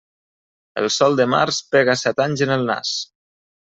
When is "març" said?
1.35-1.61